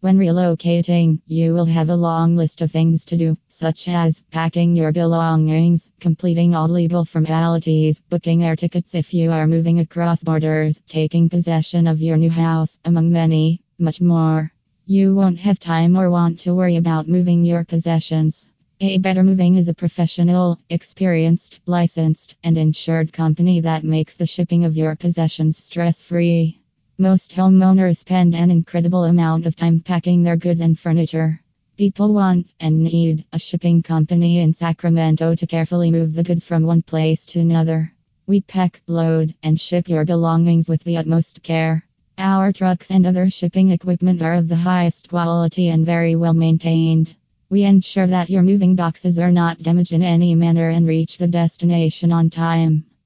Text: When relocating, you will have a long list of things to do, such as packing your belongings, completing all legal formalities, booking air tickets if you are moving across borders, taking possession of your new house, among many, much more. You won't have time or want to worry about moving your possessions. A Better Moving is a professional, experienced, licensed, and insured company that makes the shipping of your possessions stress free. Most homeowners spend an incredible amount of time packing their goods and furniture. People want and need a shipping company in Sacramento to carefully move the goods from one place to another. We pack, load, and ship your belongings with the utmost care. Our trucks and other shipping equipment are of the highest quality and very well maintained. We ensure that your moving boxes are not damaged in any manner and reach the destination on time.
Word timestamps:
When 0.00 0.16
relocating, 0.16 1.22
you 1.26 1.54
will 1.54 1.64
have 1.64 1.90
a 1.90 1.96
long 1.96 2.36
list 2.36 2.60
of 2.60 2.70
things 2.70 3.04
to 3.06 3.16
do, 3.16 3.36
such 3.48 3.88
as 3.88 4.22
packing 4.30 4.76
your 4.76 4.92
belongings, 4.92 5.90
completing 5.98 6.54
all 6.54 6.68
legal 6.68 7.04
formalities, 7.04 8.00
booking 8.08 8.44
air 8.44 8.54
tickets 8.54 8.94
if 8.94 9.12
you 9.12 9.32
are 9.32 9.48
moving 9.48 9.80
across 9.80 10.22
borders, 10.22 10.80
taking 10.86 11.28
possession 11.28 11.88
of 11.88 12.00
your 12.00 12.16
new 12.16 12.30
house, 12.30 12.78
among 12.84 13.10
many, 13.10 13.60
much 13.76 14.00
more. 14.00 14.52
You 14.86 15.16
won't 15.16 15.40
have 15.40 15.58
time 15.58 15.98
or 15.98 16.10
want 16.10 16.38
to 16.40 16.54
worry 16.54 16.76
about 16.76 17.08
moving 17.08 17.42
your 17.42 17.64
possessions. 17.64 18.48
A 18.80 18.98
Better 18.98 19.24
Moving 19.24 19.56
is 19.56 19.68
a 19.68 19.74
professional, 19.74 20.60
experienced, 20.70 21.58
licensed, 21.66 22.36
and 22.44 22.56
insured 22.56 23.12
company 23.12 23.62
that 23.62 23.82
makes 23.82 24.16
the 24.16 24.28
shipping 24.28 24.64
of 24.64 24.76
your 24.76 24.94
possessions 24.94 25.56
stress 25.56 26.00
free. 26.00 26.57
Most 27.00 27.30
homeowners 27.30 27.98
spend 27.98 28.34
an 28.34 28.50
incredible 28.50 29.04
amount 29.04 29.46
of 29.46 29.54
time 29.54 29.78
packing 29.78 30.24
their 30.24 30.36
goods 30.36 30.60
and 30.60 30.76
furniture. 30.76 31.40
People 31.76 32.12
want 32.12 32.48
and 32.58 32.82
need 32.82 33.24
a 33.32 33.38
shipping 33.38 33.84
company 33.84 34.40
in 34.40 34.52
Sacramento 34.52 35.36
to 35.36 35.46
carefully 35.46 35.92
move 35.92 36.12
the 36.12 36.24
goods 36.24 36.42
from 36.42 36.64
one 36.64 36.82
place 36.82 37.24
to 37.26 37.38
another. 37.38 37.92
We 38.26 38.40
pack, 38.40 38.82
load, 38.88 39.32
and 39.44 39.60
ship 39.60 39.88
your 39.88 40.04
belongings 40.04 40.68
with 40.68 40.82
the 40.82 40.96
utmost 40.96 41.40
care. 41.44 41.84
Our 42.18 42.52
trucks 42.52 42.90
and 42.90 43.06
other 43.06 43.30
shipping 43.30 43.70
equipment 43.70 44.20
are 44.20 44.34
of 44.34 44.48
the 44.48 44.56
highest 44.56 45.08
quality 45.08 45.68
and 45.68 45.86
very 45.86 46.16
well 46.16 46.34
maintained. 46.34 47.14
We 47.48 47.62
ensure 47.62 48.08
that 48.08 48.28
your 48.28 48.42
moving 48.42 48.74
boxes 48.74 49.20
are 49.20 49.30
not 49.30 49.62
damaged 49.62 49.92
in 49.92 50.02
any 50.02 50.34
manner 50.34 50.70
and 50.70 50.84
reach 50.84 51.16
the 51.16 51.28
destination 51.28 52.10
on 52.10 52.28
time. 52.28 52.86